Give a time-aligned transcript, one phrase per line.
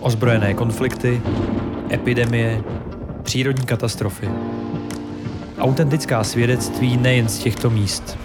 [0.00, 1.22] Ozbrojené konflikty,
[1.92, 2.64] epidemie,
[3.22, 4.28] přírodní katastrofy.
[5.58, 8.18] Autentická svědectví nejen z těchto míst.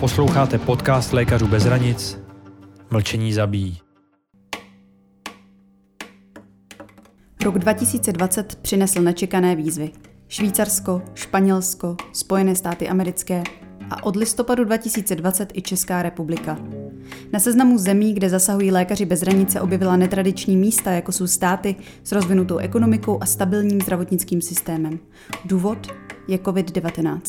[0.00, 2.18] Posloucháte podcast Lékařů bez hranic.
[2.90, 3.80] Mlčení zabíjí.
[7.44, 9.90] Rok 2020 přinesl nečekané výzvy.
[10.28, 13.42] Švýcarsko, Španělsko, Spojené státy americké
[13.90, 16.58] a od listopadu 2020 i Česká republika.
[17.32, 22.12] Na seznamu zemí, kde zasahují lékaři bez hranice, objevila netradiční místa, jako jsou státy s
[22.12, 24.98] rozvinutou ekonomikou a stabilním zdravotnickým systémem.
[25.44, 25.86] Důvod
[26.28, 27.20] je COVID-19.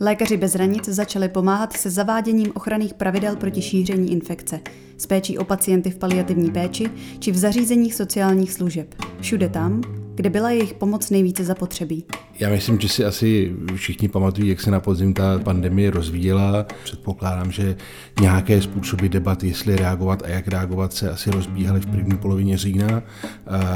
[0.00, 4.60] Lékaři bez hranic začali pomáhat se zaváděním ochranných pravidel proti šíření infekce,
[4.98, 8.94] s péčí o pacienty v paliativní péči či v zařízeních sociálních služeb.
[9.20, 9.82] Všude tam,
[10.14, 12.04] kde byla jejich pomoc nejvíce zapotřebí.
[12.38, 16.66] Já myslím, že si asi všichni pamatují, jak se na podzim ta pandemie rozvíjela.
[16.84, 17.76] Předpokládám, že
[18.20, 23.02] nějaké způsoby debat, jestli reagovat a jak reagovat, se asi rozbíhaly v první polovině října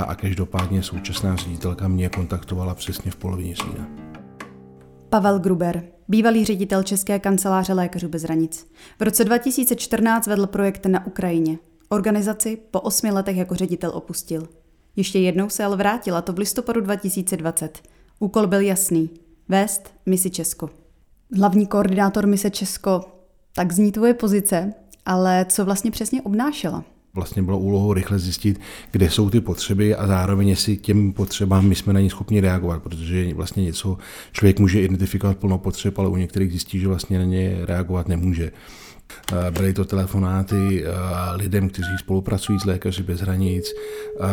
[0.07, 3.89] a každopádně současná ředitelka mě kontaktovala přesně v polovině října.
[5.09, 5.83] Pavel Gruber,
[6.13, 8.67] bývalý ředitel České kanceláře lékařů bez hranic.
[8.99, 11.59] V roce 2014 vedl projekt na Ukrajině.
[11.89, 14.49] Organizaci po osmi letech jako ředitel opustil.
[14.97, 17.79] Ještě jednou se ale vrátila to v listopadu 2020.
[18.19, 19.11] Úkol byl jasný.
[19.49, 20.71] Vést misi Česko.
[21.37, 23.01] Hlavní koordinátor mise Česko,
[23.55, 24.75] tak zní tvoje pozice,
[25.07, 26.85] ale co vlastně přesně obnášela?
[27.15, 28.61] Vlastně bylo úlohou rychle zjistit,
[28.91, 32.83] kde jsou ty potřeby a zároveň jestli těm potřebám my jsme na ně schopni reagovat,
[32.83, 33.99] protože vlastně něco
[34.33, 38.53] člověk může identifikovat plno potřeb, ale u některých zjistí, že vlastně na ně reagovat nemůže.
[39.33, 40.91] Eh, byly to telefonáty eh,
[41.37, 44.27] lidem, kteří spolupracují s Lékaři bez hranic eh,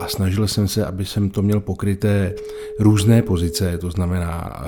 [0.00, 2.34] a snažil jsem se, aby jsem to měl pokryté
[2.78, 4.62] různé pozice, to znamená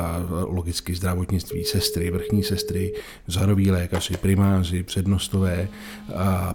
[0.48, 2.92] logicky zdravotnictví, sestry, vrchní sestry,
[3.26, 5.68] vzoroví lékaři, primáři, přednostové,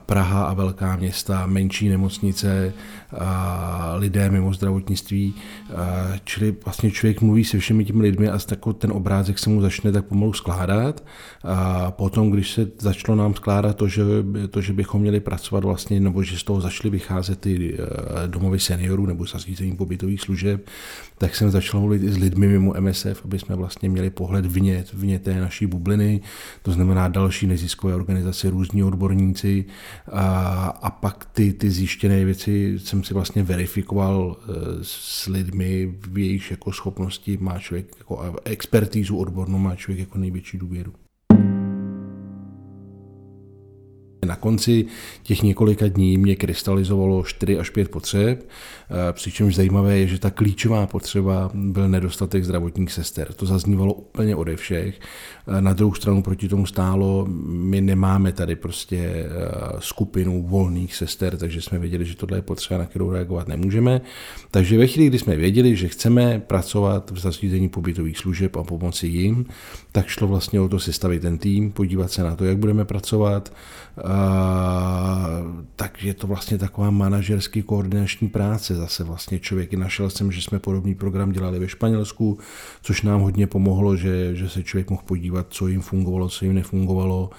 [0.05, 2.73] Praha a velká města, menší nemocnice,
[3.95, 5.35] lidé mimo zdravotnictví,
[6.23, 8.39] čili vlastně člověk mluví se všemi těmi lidmi a
[8.77, 11.03] ten obrázek se mu začne tak pomalu skládat.
[11.43, 14.03] A potom, když se začne začalo nám skládat to, že,
[14.49, 18.59] to, že bychom měli pracovat vlastně, nebo že z toho začaly vycházet ty eh, domovy
[18.59, 20.67] seniorů nebo zařízení pobytových služeb,
[21.17, 24.85] tak jsem začal mluvit i s lidmi mimo MSF, aby jsme vlastně měli pohled vně,
[24.93, 26.21] vně té naší bubliny,
[26.61, 29.65] to znamená další neziskové organizace, různí odborníci.
[30.11, 30.29] A,
[30.81, 36.51] a pak ty, ty zjištěné věci jsem si vlastně verifikoval eh, s lidmi, v jejich
[36.51, 37.37] jako schopnosti.
[37.41, 40.93] Má člověk jako expertízu odbornou, má člověk jako největší důvěru.
[44.29, 44.85] Na konci
[45.23, 50.29] těch několika dní mě krystalizovalo 4 až 5 potřeb, eh, přičemž zajímavé je, že ta
[50.29, 53.33] klíčová potřeba byl nedostatek zdravotních sester.
[53.33, 54.99] To zaznívalo úplně ode všech.
[55.47, 59.27] Eh, na druhou stranu proti tomu stálo, my nemáme tady prostě eh,
[59.79, 64.01] skupinu volných sester, takže jsme věděli, že tohle je potřeba, na kterou reagovat nemůžeme.
[64.51, 69.07] Takže ve chvíli, kdy jsme věděli, že chceme pracovat v zařízení pobytových služeb a pomoci
[69.07, 69.45] jim,
[69.91, 73.51] tak šlo vlastně o to sestavit ten tým, podívat se na to, jak budeme pracovat,
[75.75, 78.75] tak je to vlastně taková manažerský koordinační práce.
[78.75, 82.37] Zase vlastně člověk našel jsem, že jsme podobný program dělali ve Španělsku,
[82.81, 86.53] což nám hodně pomohlo, že, že se člověk mohl podívat, co jim fungovalo, co jim
[86.53, 87.29] nefungovalo,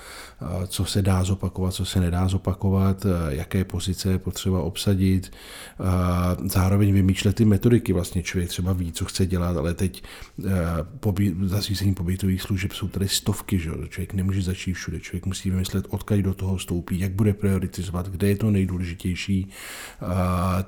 [0.67, 5.33] co se dá zopakovat, co se nedá zopakovat, jaké pozice je potřeba obsadit.
[6.45, 7.93] Zároveň vymýšlet ty metodiky.
[7.93, 10.03] Vlastně člověk třeba ví, co chce dělat, ale teď
[11.01, 13.71] pobí, zařízení pobytových služeb jsou tady stovky, že?
[13.89, 18.29] člověk nemůže začít všude, člověk musí vymyslet, odkud do toho stoupí, jak bude prioritizovat, kde
[18.29, 19.49] je to nejdůležitější.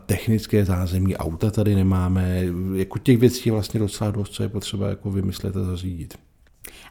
[0.07, 4.89] Technické zázemí auta tady nemáme, jako těch věcí je vlastně docela dost, co je potřeba
[4.89, 6.19] jako vymyslet a zařídit.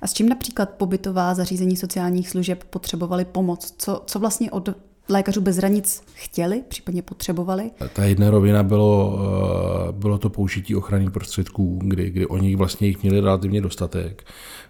[0.01, 3.75] A s čím například pobytová zařízení sociálních služeb potřebovali pomoc?
[3.77, 4.69] Co, co vlastně od
[5.09, 7.71] lékařů bez hranic chtěli, případně potřebovali?
[7.93, 9.19] Ta jedna rovina bylo,
[9.89, 14.23] eh, bylo to použití ochranných prostředků, kdy, kdy oni vlastně jich měli relativně dostatek.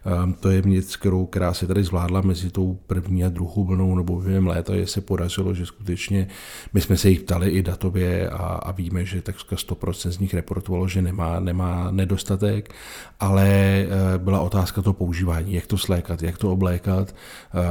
[0.05, 3.95] Ehm, to je věc, kterou, která se tady zvládla mezi tou první a druhou vlnou
[3.95, 6.27] nebo během léta, je se podařilo, že skutečně
[6.73, 10.33] my jsme se jich ptali i datově a, a víme, že tak 100% z nich
[10.33, 12.73] reportovalo, že nemá, nemá nedostatek,
[13.19, 17.15] ale eh, byla otázka to používání, jak to slékat, jak to oblékat.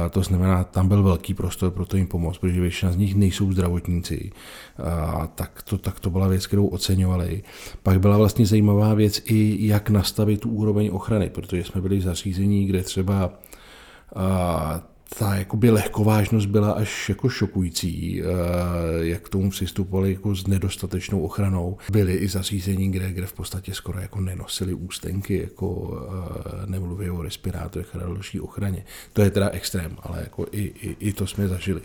[0.05, 3.15] Eh, to znamená, tam byl velký prostor pro to jim pomoct, protože většina z nich
[3.15, 4.31] nejsou zdravotníci.
[4.77, 7.43] A tak to, tak to byla věc, kterou oceňovali.
[7.83, 12.01] Pak byla vlastně zajímavá věc i, jak nastavit tu úroveň ochrany, protože jsme byli v
[12.01, 13.39] zařízení, kde třeba
[15.19, 18.21] ta jakoby lehkovážnost byla až jako šokující,
[18.99, 21.77] jak k tomu přistupovali jako s nedostatečnou ochranou.
[21.91, 25.99] Byly i zařízení, kde, kde v podstatě skoro jako nenosili ústenky, jako
[26.65, 28.85] nemluví o respirátorech a další ochraně.
[29.13, 31.81] To je teda extrém, ale jako i, i, i to jsme zažili.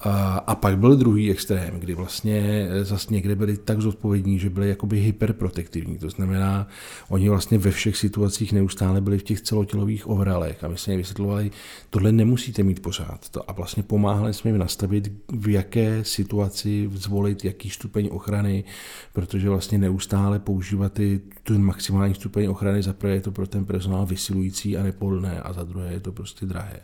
[0.00, 5.00] A, pak byl druhý extrém, kdy vlastně zase někde byli tak zodpovědní, že byli jakoby
[5.00, 5.98] hyperprotektivní.
[5.98, 6.68] To znamená,
[7.08, 11.50] oni vlastně ve všech situacích neustále byli v těch celotělových overalech a my jsme vysvětlovali,
[11.90, 13.28] tohle nemusíte mít pořád.
[13.28, 18.64] To, a vlastně pomáhali jsme jim nastavit, v jaké situaci zvolit, jaký stupeň ochrany,
[19.12, 23.64] protože vlastně neustále používat ty, ten maximální stupeň ochrany, za prvé je to pro ten
[23.64, 26.80] personál vysilující a nepohodlné a za druhé je to prostě drahé.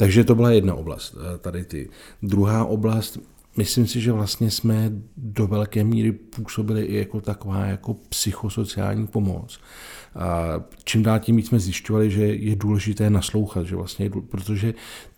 [0.00, 1.88] Takže to byla jedna oblast, eh, tady ty.
[2.22, 3.18] Druhá oblast,
[3.56, 9.60] myslím si, že vlastně jsme do velké míry působili i jako taková jako psychosociální pomoc.
[10.14, 14.74] A čím dál tím víc jsme zjišťovali, že je důležité naslouchat, že vlastně, protože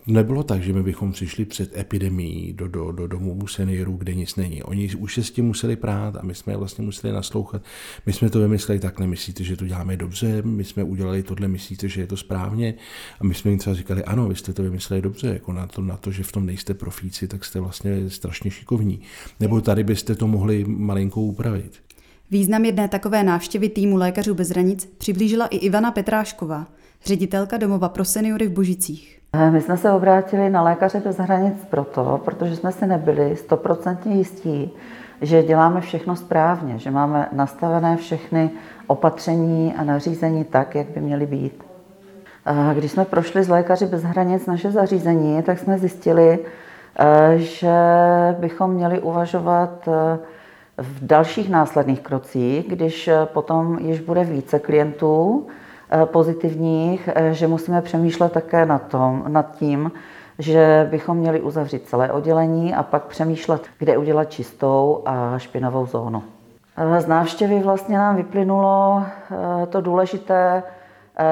[0.07, 4.37] nebylo tak, že my bychom přišli před epidemií do, do, do domovů seniorů, kde nic
[4.37, 4.63] není.
[4.63, 7.63] Oni už se s tím museli prát a my jsme je vlastně museli naslouchat.
[8.07, 11.89] My jsme to vymysleli tak, nemyslíte, že to děláme dobře, my jsme udělali tohle, myslíte,
[11.89, 12.75] že je to správně.
[13.21, 15.83] A my jsme jim třeba říkali, ano, vy jste to vymysleli dobře, jako na to,
[15.83, 19.01] na to že v tom nejste profíci, tak jste vlastně strašně šikovní.
[19.41, 21.73] Nebo tady byste to mohli malinko upravit.
[22.31, 26.67] Význam jedné takové návštěvy týmu Lékařů bez hranic přiblížila i Ivana Petrášková,
[27.05, 29.20] ředitelka domova pro seniory v Božicích.
[29.33, 34.15] Eh, my jsme se obrátili na Lékaře bez hranic proto, protože jsme si nebyli stoprocentně
[34.15, 34.71] jistí,
[35.21, 38.51] že děláme všechno správně, že máme nastavené všechny
[38.87, 41.65] opatření a nařízení tak, jak by měly být.
[42.47, 46.39] Eh, když jsme prošli z Lékaři bez hranic naše zařízení, tak jsme zjistili,
[46.99, 47.75] eh, že
[48.39, 49.89] bychom měli uvažovat
[50.77, 55.47] v dalších následných krocích, když potom již bude více klientů,
[56.05, 59.93] pozitivních, eh, že musíme přemýšlet také na tom, nad tím,
[60.39, 66.23] že bychom měli uzavřít celé oddělení a pak přemýšlet, kde udělat čistou a špinavou zónu.
[66.77, 69.03] Eh, z návštěvy vlastně nám vyplynulo
[69.69, 70.63] to důležité,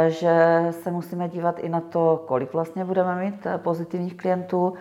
[0.08, 4.74] že se musíme dívat i na to, kolik vlastně budeme mít pozitivních klientů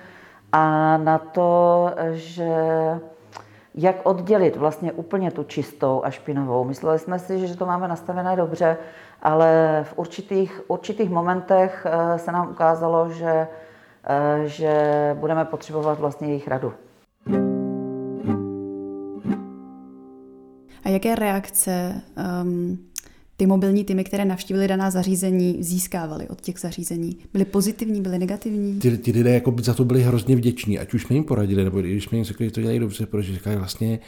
[0.51, 2.49] a na to, že
[3.77, 6.63] jak oddělit vlastně úplně tu čistou a špinavou.
[6.63, 8.77] Mysleli jsme si, že to máme nastavené dobře,
[9.21, 13.47] ale v určitých, určitých momentech eh, se nám ukázalo, že,
[14.03, 14.71] eh, že
[15.19, 16.73] budeme potřebovat vlastně jejich radu.
[20.83, 22.01] A jaké reakce
[22.41, 22.77] um,
[23.37, 27.17] ty mobilní týmy, které navštívili daná zařízení, získávaly od těch zařízení?
[27.33, 28.79] Byly pozitivní, byly negativní?
[28.79, 31.81] Ty, ty lidé jako za to byli hrozně vděční, ať už jsme jim poradili, nebo
[31.81, 33.99] když jsme jim řekli, že to dělají dobře, protože říkali vlastně,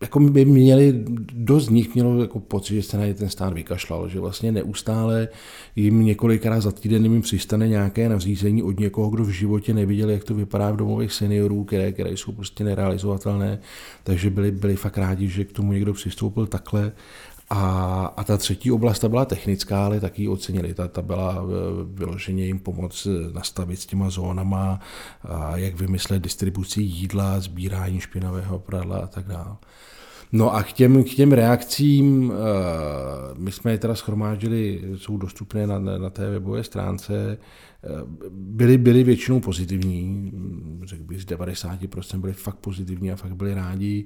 [0.00, 4.08] jako by měli, dost z nich mělo jako pocit, že se na ten stát vykašlal,
[4.08, 5.28] že vlastně neustále
[5.76, 10.24] jim několikrát za týden jim přistane nějaké nařízení od někoho, kdo v životě neviděl, jak
[10.24, 13.58] to vypadá v domových seniorů, které, které jsou prostě nerealizovatelné,
[14.04, 16.92] takže byli, byli fakt rádi, že k tomu někdo přistoupil takhle
[17.50, 20.74] a, a ta třetí oblast, ta byla technická, ale taky ji ocenili.
[20.74, 21.44] Ta, ta byla e,
[21.84, 24.80] vyloženě jim pomoc e, nastavit s těma zónama,
[25.22, 29.56] a jak vymyslet distribuci jídla, sbírání špinavého pradla a tak dále.
[30.32, 32.34] No a k těm, k těm reakcím, e,
[33.38, 37.38] my jsme je teda schromáždili, jsou dostupné na, na té webové stránce,
[38.30, 40.32] byly, byly většinou pozitivní,
[40.84, 44.04] řekl bych z 90% byli fakt pozitivní a fakt byli rádi.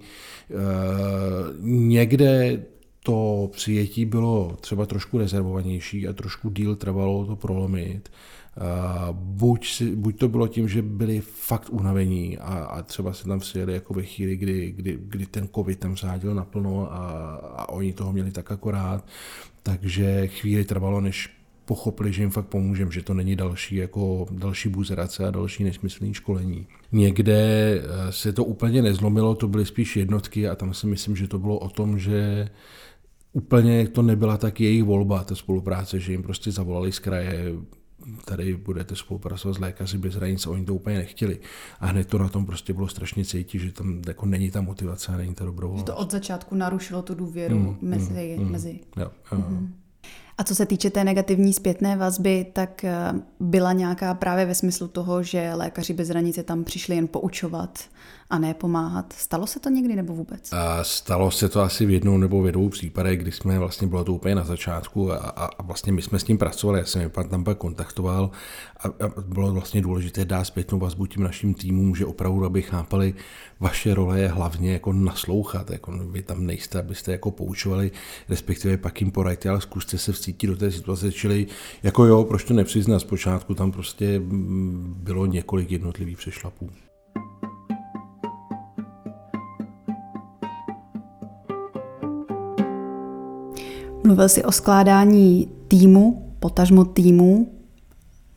[1.61, 2.63] Někde
[3.03, 8.13] to přijetí bylo třeba trošku rezervovanější a trošku díl trvalo to prolomit.
[9.13, 13.41] Buď, si, buď to bylo tím, že byli fakt unavení a, a třeba se tam
[13.41, 16.99] přijeli jako ve chvíli, kdy, kdy, kdy ten covid tam řádil naplno a,
[17.57, 19.07] a oni toho měli tak akorát,
[19.63, 21.31] takže chvíli trvalo, než
[21.65, 26.15] pochopili, že jim fakt pomůžeme, že to není další jako další buzerace a další nesmyslný
[26.15, 26.67] školení.
[26.93, 31.29] Někde eh, se to úplně nezlomilo, to byly spíš jednotky a tam si myslím, že
[31.29, 32.49] to bylo o tom, že
[33.33, 37.53] úplně to nebyla tak jejich volba, ta spolupráce, že jim prostě zavolali z kraje,
[38.25, 41.39] tady budete spolupracovat s lékaři bez hranic, oni to úplně nechtěli.
[41.81, 45.13] A hned to na tom prostě bylo strašně cítit, že tam jako není ta motivace
[45.13, 45.87] a není ta dobrovolnost.
[45.87, 48.37] To od začátku narušilo tu důvěru mm, mezi.
[48.39, 48.81] Mm, mezi.
[48.97, 49.45] Jo, jo.
[49.49, 49.75] Mm.
[50.39, 52.85] A co se týče té negativní zpětné vazby, tak
[53.41, 57.79] byla nějaká právě ve smyslu toho, že lékaři bez hranice tam přišli jen poučovat
[58.33, 59.13] a ne pomáhat.
[59.13, 60.53] Stalo se to někdy nebo vůbec?
[60.53, 64.05] A stalo se to asi v jednou nebo v dvou případech, kdy jsme vlastně, bylo
[64.05, 67.11] to úplně na začátku a, a, vlastně my jsme s tím pracovali, já jsem je
[67.29, 68.31] tam pak kontaktoval
[68.77, 73.15] a, a bylo vlastně důležité dát zpětnou vazbu tím našim týmům, že opravdu, aby chápali,
[73.61, 77.91] vaše role je hlavně jako naslouchat, jako vy tam nejste, abyste jako poučovali,
[78.29, 81.47] respektive pak jim poradit, ale zkuste se vcítit do té situace, čili
[81.83, 86.71] jako jo, proč to nepřiznat, zpočátku tam prostě mm, bylo několik jednotlivých přešlapů.
[94.05, 97.53] Mluvil jsi o skládání týmu, potažmo týmu.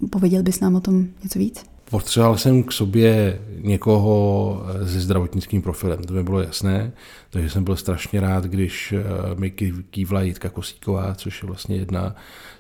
[0.10, 1.64] Pověděl bys nám o tom něco víc?
[1.90, 6.92] Potřeboval jsem k sobě někoho se zdravotnickým profilem, to mi bylo jasné,
[7.36, 9.04] takže jsem byl strašně rád, když eh,
[9.36, 9.52] mi
[9.90, 12.16] kývla Jitka Kosíková, což je vlastně jedna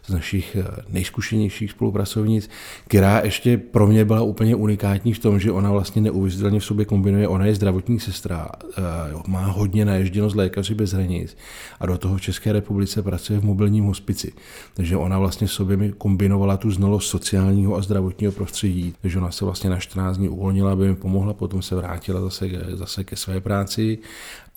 [0.05, 2.50] z našich eh, nejzkušenějších spolupracovnic,
[2.88, 6.85] která ještě pro mě byla úplně unikátní v tom, že ona vlastně neuvěřitelně v sobě
[6.85, 8.47] kombinuje, ona je zdravotní sestra,
[8.77, 8.81] eh,
[9.27, 11.38] má hodně naježděno z lékaři bez hranic
[11.79, 14.33] a do toho v České republice pracuje v mobilním hospici.
[14.74, 19.31] Takže ona vlastně v sobě mi kombinovala tu znalost sociálního a zdravotního prostředí, takže ona
[19.31, 23.15] se vlastně na 14 dní uvolnila, aby mi pomohla, potom se vrátila zase, zase ke
[23.15, 23.97] své práci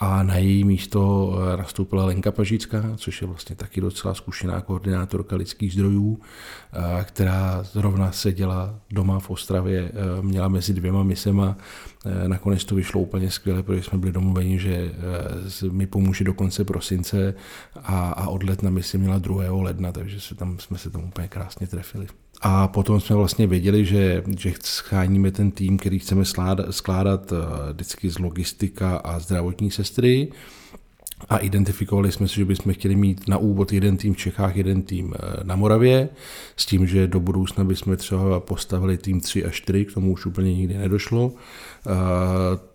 [0.00, 5.36] a na její místo eh, nastoupila Lenka Pažická, což je vlastně taky docela zkušená koordinátorka
[5.36, 6.20] lidských zdrojů,
[6.72, 11.56] eh, která zrovna seděla doma v Ostravě, eh, měla mezi dvěma misema.
[12.26, 14.92] Nakonec to vyšlo úplně skvěle, protože jsme byli domluveni, že
[15.70, 17.34] mi pomůže do konce prosince
[17.82, 19.62] a, a odlet na misi měla 2.
[19.62, 22.06] ledna, takže se tam, jsme se tam úplně krásně trefili.
[22.40, 27.32] A potom jsme vlastně věděli, že, že scháníme ten tým, který chceme skládat, skládat
[27.72, 30.28] vždycky z logistika a zdravotní sestry
[31.28, 34.82] a identifikovali jsme si, že bychom chtěli mít na úvod jeden tým v Čechách, jeden
[34.82, 36.08] tým eh, na Moravě,
[36.56, 40.26] s tím, že do budoucna bychom třeba postavili tým 3 a 4, k tomu už
[40.26, 41.32] úplně nikdy nedošlo.
[41.86, 41.90] Eh,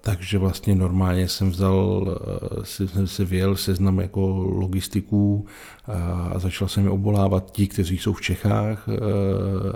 [0.02, 2.08] takže vlastně normálně jsem vzal,
[2.62, 5.46] eh, jsem se vyjel seznam jako logistiků
[6.34, 8.88] a začal jsem je obolávat ti, kteří jsou v Čechách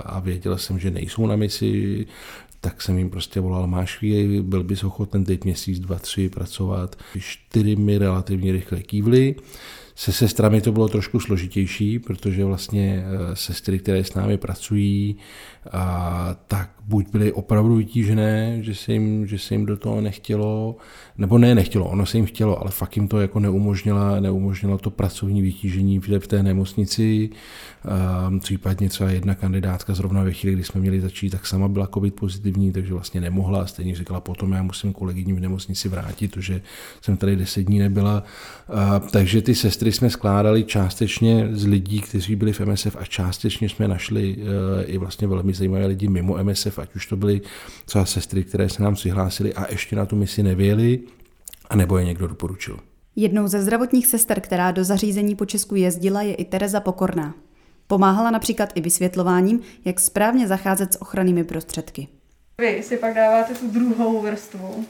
[0.06, 2.06] a věděl jsem, že nejsou na misi,
[2.62, 6.96] tak jsem jim prostě volal, máš chvíli, byl bys ochoten teď měsíc, dva, tři pracovat.
[7.20, 9.36] Čtyři mi relativně rychle kývly.
[9.96, 15.16] Se sestrami to bylo trošku složitější, protože vlastně eh, sestry, které s námi pracují,
[15.72, 20.76] a tak buď byly opravdu vytížené, že se, jim, že se jim do toho nechtělo,
[21.18, 24.90] nebo ne nechtělo, ono se jim chtělo, ale fakt jim to jako neumožnilo, neumožnilo to
[24.90, 27.30] pracovní vytížení v té nemocnici.
[28.28, 31.88] Um, případně třeba jedna kandidátka zrovna ve chvíli, kdy jsme měli začít, tak sama byla
[31.94, 33.66] covid pozitivní, takže vlastně nemohla.
[33.66, 36.62] Stejně říkala, potom já musím kolegyním v nemocnici vrátit, protože
[37.02, 38.24] jsem tady deset dní nebyla.
[38.70, 43.70] Uh, takže ty sestry jsme skládali částečně z lidí, kteří byli v MSF a částečně
[43.70, 44.44] jsme našli uh,
[44.86, 47.42] i vlastně velmi zajímavé lidi mimo MSF, ať už to byly
[47.86, 51.00] třeba sestry, které se nám přihlásily a ještě na tu misi nevěli,
[51.70, 52.80] anebo je někdo doporučil.
[53.16, 57.34] Jednou ze zdravotních sester, která do zařízení po Česku jezdila, je i Tereza Pokorná.
[57.88, 62.08] Pomáhala například i vysvětlováním, jak správně zacházet s ochrannými prostředky.
[62.62, 64.86] Vy si pak dáváte tu druhou vrstvu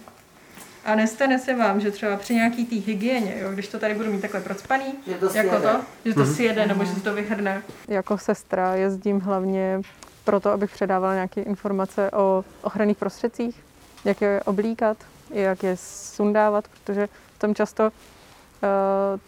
[0.86, 4.12] a nestane se vám, že třeba při nějaký té hygieně, jo, když to tady budu
[4.12, 6.36] mít takhle procpaný, že to jako to, že to mm-hmm.
[6.36, 7.64] si jede nebo že se to vyhrne.
[7.88, 9.82] Jako sestra jezdím hlavně
[10.28, 13.64] proto, abych předávala nějaké informace o ochranných prostředcích,
[14.06, 14.98] jak je oblíkat,
[15.30, 15.76] jak je
[16.16, 17.90] sundávat, protože tam často uh,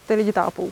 [0.08, 0.72] ty lidi tápou.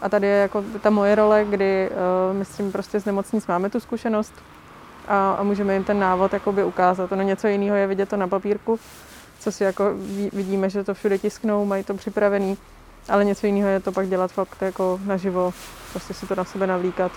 [0.00, 3.46] A tady je jako ta moje role, kdy uh, my s tím prostě z nemocnic
[3.46, 4.32] máme tu zkušenost
[5.08, 7.12] a, a můžeme jim ten návod jakoby ukázat.
[7.12, 8.80] Ono něco jiného je vidět to na papírku,
[9.38, 9.84] co si jako
[10.32, 12.58] vidíme, že to všude tisknou, mají to připravený,
[13.08, 15.54] ale něco jiného je to pak dělat fakt jako naživo,
[15.92, 17.12] prostě si to na sebe navlíkat.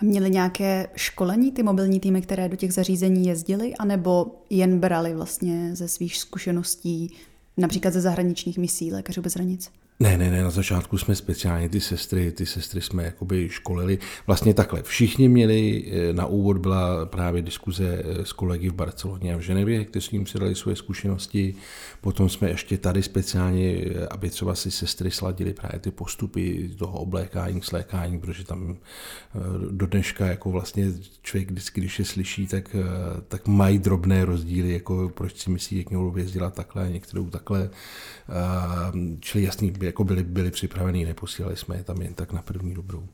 [0.00, 5.76] Měli nějaké školení ty mobilní týmy, které do těch zařízení jezdily, anebo jen brali vlastně
[5.76, 7.12] ze svých zkušeností,
[7.56, 9.70] například ze zahraničních misí Lékařů bez hranic?
[10.00, 13.98] Ne, ne, ne, na začátku jsme speciálně ty sestry, ty sestry jsme jakoby školili.
[14.26, 19.34] Vlastně takhle, všichni měli, eh, na úvod byla právě diskuze eh, s kolegy v Barceloně
[19.34, 21.54] a v Ženevě, kteří jim předali svoje zkušenosti.
[22.00, 26.98] Potom jsme ještě tady speciálně, eh, aby třeba si sestry sladili právě ty postupy toho
[26.98, 28.76] oblékání, slékání, protože tam
[29.70, 32.76] do dneška jako vlastně člověk vždycky, když je slyší, tak,
[33.28, 37.70] tak mají drobné rozdíly, jako proč si myslí, jak někdo jezdila takhle, některou takhle.
[39.20, 43.06] Čili jasný, jako byli, byli připravení, neposílali jsme je tam jen tak na první dobrou.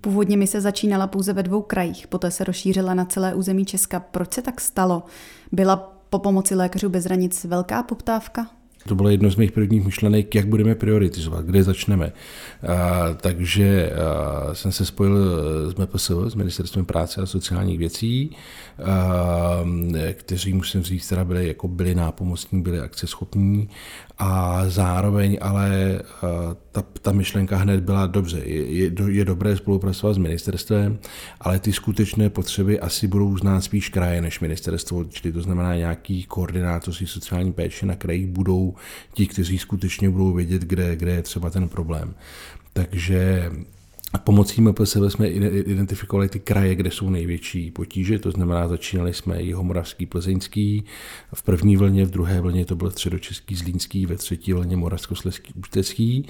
[0.00, 4.00] Původně mi se začínala pouze ve dvou krajích, poté se rozšířila na celé území Česka.
[4.00, 5.02] Proč se tak stalo?
[5.52, 5.76] Byla
[6.10, 8.57] po pomoci lékařů bez hranic velká poptávka?
[8.86, 12.12] To bylo jedno z mých prvních myšlenek, jak budeme prioritizovat, kde začneme.
[12.68, 15.16] A, takže a, jsem se spojil
[15.70, 18.36] s MPSV, s Ministerstvem práce a sociálních věcí,
[18.84, 19.64] a,
[20.12, 23.68] kteří, musím říct, teda byli, jako byli nápomocní, byli akceschopní
[24.18, 26.00] a zároveň ale
[26.82, 28.40] ta, ta myšlenka hned byla dobře.
[28.44, 30.98] Je, je, je dobré spolupracovat s ministerstvem,
[31.40, 36.24] ale ty skutečné potřeby asi budou znát spíš kraje než ministerstvo, čili to znamená nějaký
[36.24, 38.74] koordinátoři sociální péče na krajích budou
[39.14, 42.14] ti, kteří skutečně budou vědět, kde, kde je třeba ten problém.
[42.72, 43.50] Takže
[44.24, 50.06] Pomocí MPSV jsme identifikovali ty kraje, kde jsou největší potíže, to znamená, začínali jsme Jihomoravský,
[50.06, 50.84] Plzeňský,
[51.34, 56.26] v první vlně, v druhé vlně to byl Středočeský, Zlínský, ve třetí vlně Moravskoslezský, Ústecký,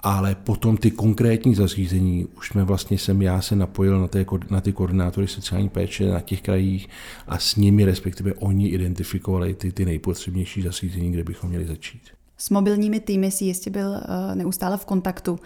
[0.00, 4.60] ale potom ty konkrétní zařízení, už jsme vlastně jsem já se napojil na, ty, na
[4.60, 6.88] ty koordinátory sociální péče na těch krajích
[7.26, 12.02] a s nimi respektive oni identifikovali ty, ty nejpotřebnější zařízení, kde bychom měli začít.
[12.42, 15.38] S mobilními týmy si jistě byl uh, neustále v kontaktu.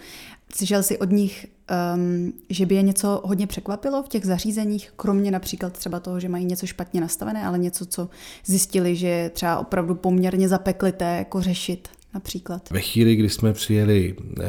[0.55, 1.45] Slyšel jsi od nich,
[1.95, 6.29] um, že by je něco hodně překvapilo v těch zařízeních, kromě například třeba toho, že
[6.29, 8.09] mají něco špatně nastavené, ale něco, co
[8.45, 11.89] zjistili, že je třeba opravdu poměrně zapeklité jako řešit?
[12.17, 12.69] Například?
[12.71, 14.43] Ve chvíli, kdy jsme přijeli eh,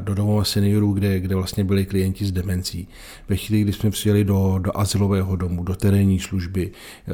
[0.00, 2.88] do domova seniorů, kde, kde vlastně byli klienti s demencí,
[3.28, 7.12] ve chvíli, kdy jsme přijeli do, do asilového domu, do terénní služby, eh,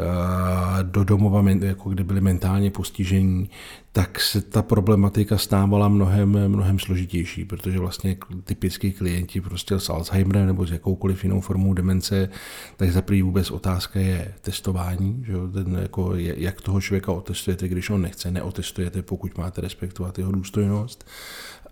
[0.83, 3.51] do domova, jako kde byli mentálně postižení,
[3.93, 10.47] tak se ta problematika stávala mnohem, mnohem složitější, protože vlastně typický klienti prostě s Alzheimerem
[10.47, 12.29] nebo s jakoukoliv jinou formou demence,
[12.77, 18.03] tak za vůbec otázka je testování, že Ten, jako, jak toho člověka otestujete, když on
[18.03, 19.61] nechce, neotestujete, pokud máte
[20.01, 21.05] respektovat jeho důstojnost.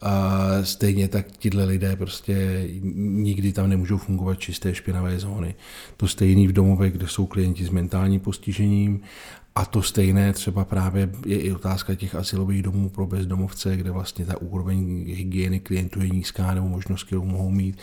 [0.00, 5.54] A stejně tak tihle lidé prostě nikdy tam nemůžou fungovat čisté špinavé zóny.
[5.97, 9.00] To stejný v domovech, kde jsou klienti s mentálním postižením
[9.58, 14.26] a to stejné třeba právě je i otázka těch asilových domů pro bezdomovce, kde vlastně
[14.26, 17.78] ta úroveň hygieny klientů je nízká nebo možnost, kterou mohou mít.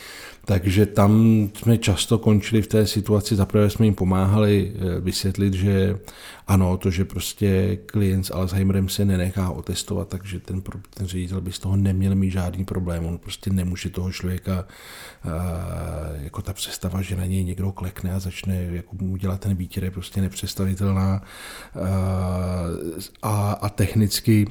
[0.46, 1.12] Takže tam
[1.58, 6.00] jsme často končili v té situaci, zaprvé jsme jim pomáhali eh, vysvětlit, že
[6.48, 10.62] ano, to, že prostě klient s Alzheimerem se nenechá otestovat, takže ten,
[10.94, 13.06] ten ředitel by z toho neměl mít žádný problém.
[13.06, 14.66] On prostě nemůže toho člověka,
[15.26, 15.30] eh,
[16.24, 19.84] jako ta představa, že na něj někdo klekne a začne jako mu dělat ten výtěr,
[19.84, 21.22] je prostě nepředstavitelná.
[21.76, 24.48] Eh, a, a technicky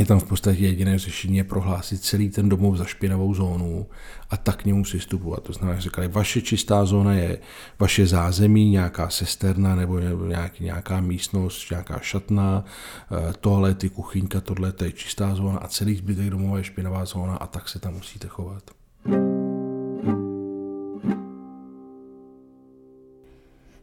[0.00, 3.86] je tam v podstatě jediné řešení je prohlásit celý ten domov za špinavou zónu
[4.30, 5.42] a tak k němu přistupovat.
[5.42, 7.38] To znamená, že říkali, vaše čistá zóna je
[7.78, 14.84] vaše zázemí, nějaká sesterna nebo nějaký, nějaká místnost, nějaká šatna, eh, toalety, kuchyňka, tohle to
[14.84, 18.28] je čistá zóna a celý zbytek domova je špinavá zóna a tak se tam musíte
[18.28, 18.81] chovat.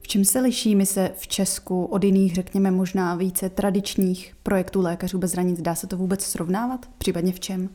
[0.09, 5.33] Čem se liší mise v Česku od jiných, řekněme možná více tradičních projektů lékařů bez
[5.33, 5.61] hranic?
[5.61, 6.85] Dá se to vůbec srovnávat?
[6.97, 7.69] Případně v čem?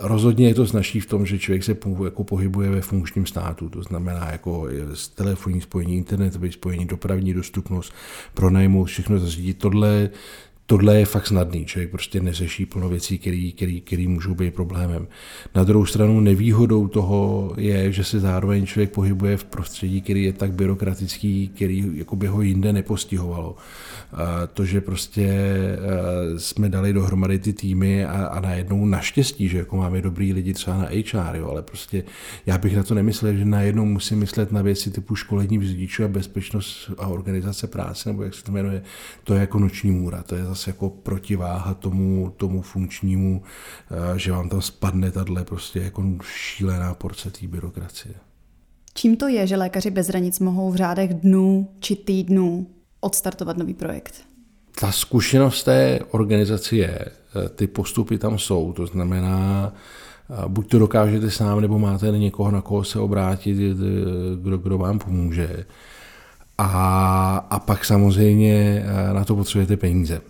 [0.00, 3.82] Rozhodně je to značí v tom, že člověk se jako pohybuje ve funkčním státu, to
[3.82, 4.68] znamená jako
[5.14, 7.92] telefonní spojení, internetové spojení, dopravní dostupnost,
[8.34, 9.58] pronajmout, všechno zařídit.
[9.58, 10.10] Tohle
[10.70, 15.08] tohle je fakt snadný, člověk prostě neřeší plno věcí, který, který, který můžou být problémem.
[15.54, 20.32] Na druhou stranu nevýhodou toho je, že se zároveň člověk pohybuje v prostředí, který je
[20.32, 23.56] tak byrokratický, který jako by ho jinde nepostihovalo.
[24.12, 25.28] A to, že prostě
[26.36, 30.76] jsme dali dohromady ty týmy a, a najednou naštěstí, že jako máme dobrý lidi třeba
[30.76, 32.04] na HR, jo, ale prostě
[32.46, 36.08] já bych na to nemyslel, že najednou musím myslet na věci typu školení řidičů a
[36.08, 38.82] bezpečnost a organizace práce, nebo jak se to jmenuje,
[39.24, 43.42] to je jako noční můra, to je zase zase jako protiváha tomu, tomu funkčnímu,
[44.14, 48.14] eh, že vám tam spadne tahle prostě jako šílená porce té byrokracie.
[48.94, 52.66] Čím to je, že lékaři bez hranic mohou v řádech dnů či týdnů
[53.00, 54.14] odstartovat nový projekt?
[54.80, 59.72] Ta zkušenost té organizace je, eh, ty postupy tam jsou, to znamená,
[60.30, 63.56] eh, buď to dokážete sám, nebo máte někoho, na koho se obrátit,
[64.42, 65.66] kdo, kdo vám pomůže.
[66.62, 70.20] A, a pak samozřejmě na to potřebujete peníze.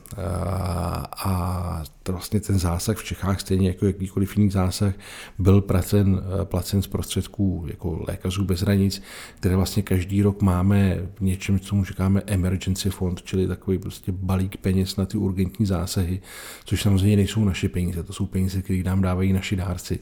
[1.25, 4.95] A to vlastně ten zásah v Čechách, stejně jako jakýkoliv jiný zásah,
[5.39, 9.03] byl placen, placen z prostředků jako lékařů bez hranic,
[9.37, 14.13] které vlastně každý rok máme v něčem, co mu říkáme emergency fond, čili takový prostě
[14.13, 16.21] balík peněz na ty urgentní zásahy,
[16.65, 19.99] což samozřejmě nejsou naše peníze, to jsou peníze, které nám dávají naši dárci.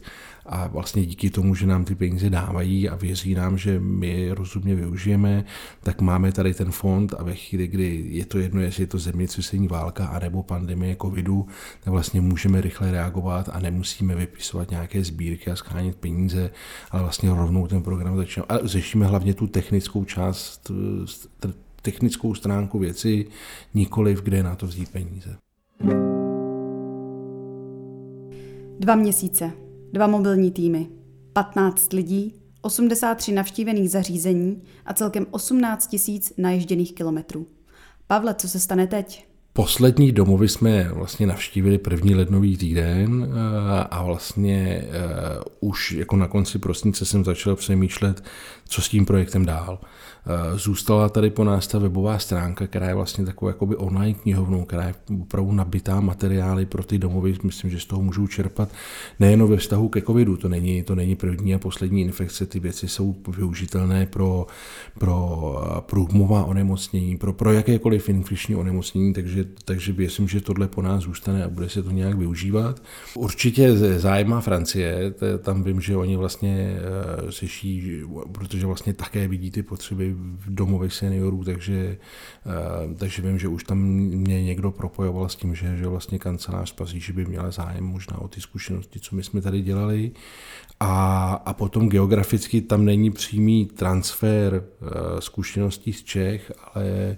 [0.51, 4.35] A vlastně díky tomu, že nám ty peníze dávají a věří nám, že my je
[4.35, 5.45] rozumně využijeme,
[5.83, 8.99] tak máme tady ten fond a ve chvíli, kdy je to jedno, jestli je to
[8.99, 11.47] zemětřesení válka, anebo pandemie covidu,
[11.81, 16.51] tak vlastně můžeme rychle reagovat a nemusíme vypisovat nějaké sbírky a schánit peníze,
[16.91, 18.47] ale vlastně rovnou ten program začneme.
[18.49, 20.71] A řešíme hlavně tu technickou část,
[21.83, 23.27] technickou stránku věci,
[23.75, 25.37] nikoliv kde na to vzít peníze.
[28.81, 29.53] Dva měsíce,
[29.93, 30.87] dva mobilní týmy,
[31.33, 37.47] 15 lidí, 83 navštívených zařízení a celkem 18 tisíc naježděných kilometrů.
[38.07, 39.29] Pavle, co se stane teď?
[39.53, 44.85] Poslední domovy jsme vlastně navštívili první lednový týden eh, a vlastně
[45.61, 48.25] uh, už jako na konci prosince jsem začal přemýšlet,
[48.69, 49.81] co s tím projektem dál.
[50.29, 54.65] Uh, zůstala tady po nás ta webová stránka, která je vlastně takovou jakoby online knihovnou,
[54.65, 57.35] která je opravdu nabitá materiály pro ty domovy.
[57.43, 58.69] Myslím, že z toho můžou čerpat
[59.21, 62.89] nejen ve vztahu ke covidu, to není, to není první a poslední infekce, ty věci
[62.89, 64.47] jsou využitelné pro,
[64.99, 71.03] pro průhmová onemocnění, pro, pro jakékoliv infekční onemocnění, takže takže věřím, že tohle po nás
[71.05, 72.83] zůstane a bude se to nějak využívat.
[73.15, 79.63] Určitě zájma Francie, tam vím, že oni vlastně eh, řeší, protože vlastně také vidí ty
[79.63, 81.99] potřeby v domovech seniorů, takže,
[82.47, 86.75] eh, takže vím, že už tam mě někdo propojoval s tím, že, že vlastně kancelář
[86.85, 90.11] že by měla zájem možná o ty zkušenosti, co my jsme tady dělali.
[90.81, 97.17] A, a potom geograficky tam není přímý transfer uh, zkušeností z Čech, ale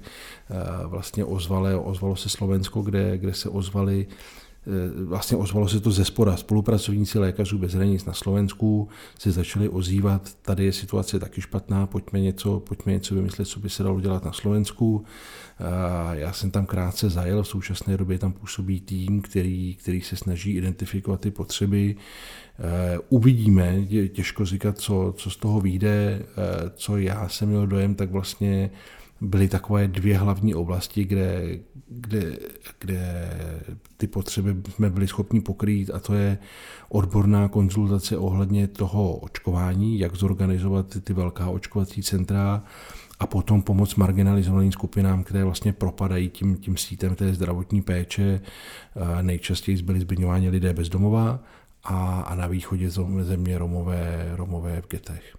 [0.50, 4.06] uh, vlastně ozvalo, ozvalo se Slovensko, kde, kde se ozvali
[5.04, 6.36] vlastně ozvalo se to ze spora.
[6.36, 12.20] Spolupracovníci lékařů bez hranic na Slovensku se začali ozývat, tady je situace taky špatná, pojďme
[12.20, 15.04] něco, pojďme něco vymyslet, co by se dalo dělat na Slovensku.
[16.12, 20.50] Já jsem tam krátce zajel, v současné době tam působí tým, který, který se snaží
[20.50, 21.96] identifikovat ty potřeby.
[22.58, 27.94] Eh, uvidíme, těžko říkat, co, co z toho vyjde, eh, co já jsem měl dojem,
[27.94, 28.70] tak vlastně
[29.20, 32.38] byly takové dvě hlavní oblasti, kde, kde,
[32.80, 33.30] kde
[33.96, 36.38] ty potřeby jsme byli schopni pokrýt a to je
[36.88, 42.62] odborná konzultace ohledně toho očkování, jak zorganizovat ty, ty velká očkovací centra
[43.18, 48.40] a potom pomoc marginalizovaným skupinám, které vlastně propadají tím, tím sítem té zdravotní péče.
[49.22, 51.40] Nejčastěji byli zmiňováni lidé bezdomová
[51.84, 55.36] a, a na východě země Romové, Romové v getech.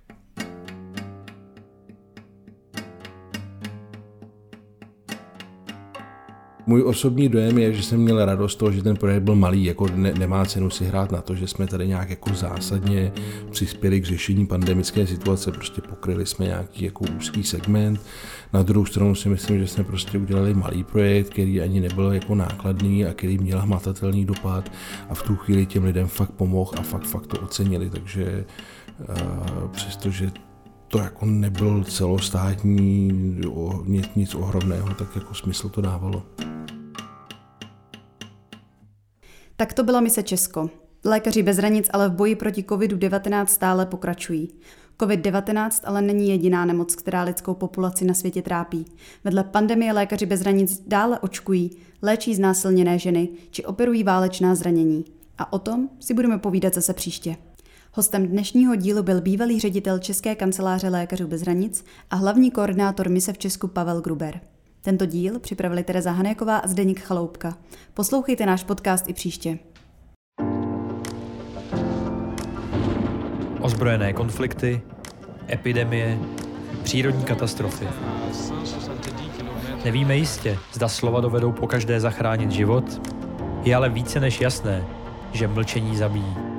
[6.67, 9.87] Můj osobní dojem je, že jsem měl radost toho, že ten projekt byl malý, jako
[9.95, 13.11] ne, nemá cenu si hrát na to, že jsme tady nějak jako zásadně
[13.51, 18.01] přispěli k řešení pandemické situace, prostě pokryli jsme nějaký jako úzký segment.
[18.53, 22.35] Na druhou stranu si myslím, že jsme prostě udělali malý projekt, který ani nebyl jako
[22.35, 24.71] nákladný a který měl hmatatelný dopad
[25.09, 28.45] a v tu chvíli těm lidem fakt pomohl a fakt, fakt to ocenili, takže
[28.99, 30.31] uh, přestože
[30.91, 33.11] to jako nebyl celostátní
[33.85, 36.23] nic, nic ohromného, tak jako smysl to dávalo.
[39.55, 40.69] Tak to byla mise Česko.
[41.05, 44.49] Lékaři bez hranic ale v boji proti COVID-19 stále pokračují.
[44.99, 48.85] COVID-19 ale není jediná nemoc, která lidskou populaci na světě trápí.
[49.23, 55.05] Vedle pandemie lékaři bez hranic dále očkují, léčí znásilněné ženy či operují válečná zranění.
[55.37, 57.35] A o tom si budeme povídat zase příště.
[57.93, 63.33] Hostem dnešního dílu byl bývalý ředitel České kanceláře lékařů bez hranic a hlavní koordinátor mise
[63.33, 64.39] v Česku Pavel Gruber.
[64.81, 67.57] Tento díl připravili Tereza Hanéková a Zdeník Chaloupka.
[67.93, 69.59] Poslouchejte náš podcast i příště.
[73.61, 74.81] Ozbrojené konflikty,
[75.49, 76.19] epidemie,
[76.83, 77.87] přírodní katastrofy.
[79.85, 83.09] Nevíme jistě, zda slova dovedou po každé zachránit život,
[83.63, 84.87] je ale více než jasné,
[85.33, 86.50] že mlčení zabíjí.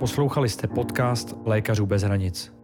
[0.00, 2.59] Poslouchali jste podcast Lékařů bez hranic.